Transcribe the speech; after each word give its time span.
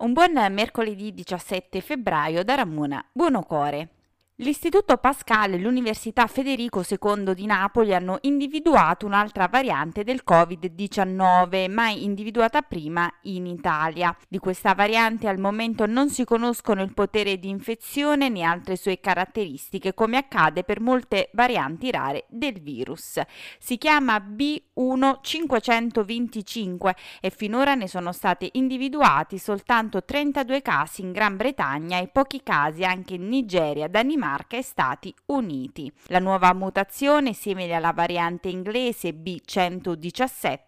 Un 0.00 0.12
buon 0.12 0.30
mercoledì 0.52 1.12
17 1.12 1.80
febbraio 1.80 2.44
da 2.44 2.54
Ramona 2.54 3.04
Buonocore. 3.12 3.97
L'Istituto 4.40 4.98
Pascal 4.98 5.54
e 5.54 5.58
l'Università 5.58 6.28
Federico 6.28 6.84
II 6.88 7.34
di 7.34 7.44
Napoli 7.44 7.92
hanno 7.92 8.18
individuato 8.20 9.04
un'altra 9.04 9.48
variante 9.48 10.04
del 10.04 10.22
Covid-19, 10.24 11.68
mai 11.68 12.04
individuata 12.04 12.62
prima 12.62 13.12
in 13.22 13.46
Italia. 13.46 14.16
Di 14.28 14.38
questa 14.38 14.74
variante 14.74 15.26
al 15.26 15.40
momento 15.40 15.86
non 15.86 16.08
si 16.08 16.24
conoscono 16.24 16.82
il 16.82 16.94
potere 16.94 17.40
di 17.40 17.48
infezione 17.48 18.28
né 18.28 18.42
altre 18.42 18.76
sue 18.76 19.00
caratteristiche, 19.00 19.92
come 19.92 20.18
accade 20.18 20.62
per 20.62 20.80
molte 20.80 21.30
varianti 21.32 21.90
rare 21.90 22.26
del 22.28 22.60
virus. 22.60 23.20
Si 23.58 23.76
chiama 23.76 24.18
B1525 24.18 26.90
e 27.20 27.30
finora 27.30 27.74
ne 27.74 27.88
sono 27.88 28.12
stati 28.12 28.50
individuati 28.52 29.36
soltanto 29.36 30.04
32 30.04 30.62
casi 30.62 31.00
in 31.00 31.10
Gran 31.10 31.36
Bretagna 31.36 31.98
e 31.98 32.06
pochi 32.06 32.40
casi 32.44 32.84
anche 32.84 33.14
in 33.14 33.26
Nigeria, 33.26 33.88
Danimarca 33.88 34.26
Danimarca 34.28 34.56
e 34.58 34.62
Stati 34.62 35.14
Uniti. 35.26 35.90
La 36.08 36.18
nuova 36.18 36.52
mutazione 36.52 37.32
simile 37.32 37.74
alla 37.74 37.92
variante 37.92 38.48
inglese 38.48 39.10
B117 39.10 40.58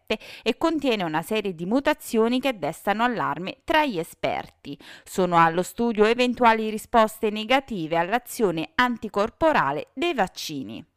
e 0.42 0.56
contiene 0.56 1.04
una 1.04 1.22
serie 1.22 1.54
di 1.54 1.66
mutazioni 1.66 2.40
che 2.40 2.58
destano 2.58 3.04
allarme 3.04 3.58
tra 3.64 3.84
gli 3.84 3.98
esperti. 3.98 4.78
Sono 5.04 5.36
allo 5.36 5.62
studio 5.62 6.04
eventuali 6.04 6.70
risposte 6.70 7.30
negative 7.30 7.98
all'azione 7.98 8.70
anticorporale 8.74 9.88
dei 9.92 10.14
vaccini. 10.14 10.89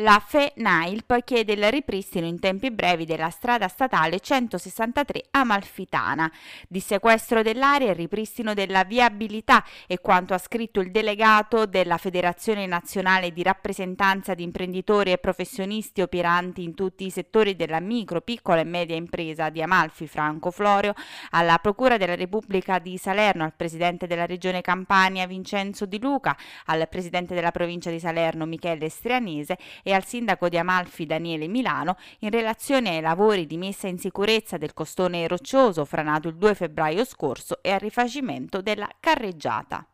La 0.00 0.22
FENAILP 0.22 1.24
chiede 1.24 1.54
il 1.54 1.70
ripristino 1.70 2.26
in 2.26 2.38
tempi 2.38 2.70
brevi 2.70 3.06
della 3.06 3.30
strada 3.30 3.66
statale 3.66 4.20
163 4.20 5.28
Amalfitana, 5.30 6.30
di 6.68 6.80
sequestro 6.80 7.40
dell'area 7.40 7.92
e 7.92 7.94
ripristino 7.94 8.52
della 8.52 8.84
viabilità 8.84 9.64
e 9.86 9.98
quanto 10.00 10.34
ha 10.34 10.38
scritto 10.38 10.80
il 10.80 10.90
delegato 10.90 11.64
della 11.64 11.96
Federazione 11.96 12.66
Nazionale 12.66 13.32
di 13.32 13.42
Rappresentanza 13.42 14.34
di 14.34 14.42
Imprenditori 14.42 15.12
e 15.12 15.16
Professionisti 15.16 16.02
operanti 16.02 16.62
in 16.62 16.74
tutti 16.74 17.06
i 17.06 17.10
settori 17.10 17.56
della 17.56 17.80
micro, 17.80 18.20
piccola 18.20 18.60
e 18.60 18.64
media 18.64 18.96
impresa 18.96 19.48
di 19.48 19.62
Amalfi 19.62 20.06
Franco 20.06 20.50
Florio, 20.50 20.92
alla 21.30 21.56
Procura 21.56 21.96
della 21.96 22.16
Repubblica 22.16 22.78
di 22.78 22.98
Salerno, 22.98 23.44
al 23.44 23.54
Presidente 23.56 24.06
della 24.06 24.26
Regione 24.26 24.60
Campania 24.60 25.26
Vincenzo 25.26 25.86
Di 25.86 25.98
Luca, 25.98 26.36
al 26.66 26.86
Presidente 26.90 27.34
della 27.34 27.50
Provincia 27.50 27.88
di 27.88 27.98
Salerno 27.98 28.44
Michele 28.44 28.90
Strianese 28.90 29.56
e 29.86 29.92
al 29.92 30.04
sindaco 30.04 30.48
di 30.48 30.58
Amalfi 30.58 31.06
Daniele 31.06 31.46
Milano 31.46 31.96
in 32.18 32.30
relazione 32.30 32.96
ai 32.96 33.00
lavori 33.00 33.46
di 33.46 33.56
messa 33.56 33.86
in 33.86 33.98
sicurezza 33.98 34.56
del 34.56 34.74
costone 34.74 35.28
roccioso 35.28 35.84
franato 35.84 36.26
il 36.26 36.34
2 36.34 36.56
febbraio 36.56 37.04
scorso 37.04 37.62
e 37.62 37.70
al 37.70 37.78
rifacimento 37.78 38.60
della 38.60 38.90
carreggiata. 38.98 39.86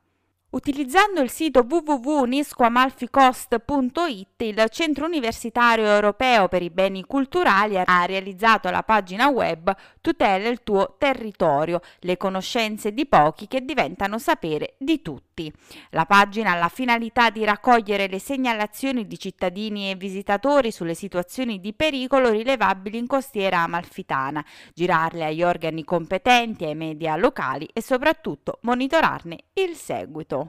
Utilizzando 0.52 1.22
il 1.22 1.30
sito 1.30 1.64
www.uniscoamalficost.it, 1.66 4.42
il 4.42 4.66
Centro 4.68 5.06
Universitario 5.06 5.86
Europeo 5.86 6.48
per 6.48 6.60
i 6.60 6.68
Beni 6.68 7.06
Culturali 7.06 7.78
ha 7.78 8.04
realizzato 8.04 8.68
la 8.68 8.82
pagina 8.82 9.28
web 9.28 9.74
Tutela 10.02 10.50
il 10.50 10.62
tuo 10.62 10.96
territorio, 10.98 11.80
le 12.00 12.18
conoscenze 12.18 12.92
di 12.92 13.06
pochi 13.06 13.48
che 13.48 13.64
diventano 13.64 14.18
sapere 14.18 14.74
di 14.76 15.00
tutti. 15.00 15.50
La 15.90 16.04
pagina 16.04 16.52
ha 16.52 16.58
la 16.58 16.68
finalità 16.68 17.30
di 17.30 17.44
raccogliere 17.44 18.08
le 18.08 18.18
segnalazioni 18.18 19.06
di 19.06 19.18
cittadini 19.18 19.90
e 19.90 19.94
visitatori 19.94 20.70
sulle 20.70 20.94
situazioni 20.94 21.60
di 21.60 21.72
pericolo 21.72 22.28
rilevabili 22.28 22.98
in 22.98 23.06
costiera 23.06 23.60
amalfitana, 23.60 24.44
girarle 24.74 25.24
agli 25.24 25.42
organi 25.42 25.82
competenti, 25.82 26.66
ai 26.66 26.74
media 26.74 27.16
locali 27.16 27.66
e 27.72 27.80
soprattutto 27.80 28.58
monitorarne 28.62 29.38
il 29.54 29.74
seguito. 29.76 30.41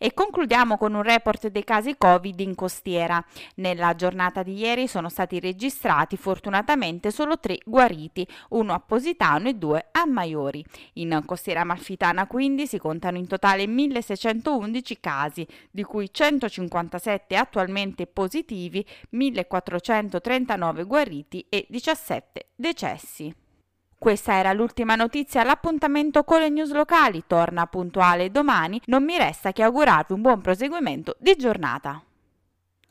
E 0.00 0.14
concludiamo 0.14 0.78
con 0.78 0.94
un 0.94 1.02
report 1.02 1.48
dei 1.48 1.64
casi 1.64 1.96
Covid 1.98 2.38
in 2.38 2.54
costiera. 2.54 3.22
Nella 3.56 3.96
giornata 3.96 4.44
di 4.44 4.56
ieri 4.56 4.86
sono 4.86 5.08
stati 5.08 5.40
registrati 5.40 6.16
fortunatamente 6.16 7.10
solo 7.10 7.40
tre 7.40 7.58
guariti, 7.64 8.24
uno 8.50 8.74
a 8.74 8.78
Positano 8.78 9.48
e 9.48 9.54
due 9.54 9.88
a 9.90 10.06
Maiori. 10.06 10.64
In 10.94 11.20
costiera 11.26 11.62
amalfitana 11.62 12.28
quindi 12.28 12.68
si 12.68 12.78
contano 12.78 13.18
in 13.18 13.26
totale 13.26 13.66
1611 13.66 15.00
casi, 15.00 15.44
di 15.68 15.82
cui 15.82 16.08
157 16.12 17.34
attualmente 17.34 18.06
positivi, 18.06 18.86
1439 19.10 20.84
guariti 20.84 21.44
e 21.48 21.66
17 21.68 22.50
decessi. 22.54 23.46
Questa 23.98 24.34
era 24.34 24.52
l'ultima 24.52 24.94
notizia, 24.94 25.42
l'appuntamento 25.42 26.22
con 26.22 26.38
le 26.38 26.48
news 26.50 26.72
locali 26.72 27.24
torna 27.26 27.66
puntuale 27.66 28.30
domani, 28.30 28.80
non 28.84 29.02
mi 29.02 29.18
resta 29.18 29.50
che 29.50 29.64
augurarvi 29.64 30.12
un 30.12 30.22
buon 30.22 30.40
proseguimento 30.40 31.16
di 31.18 31.34
giornata. 31.34 32.00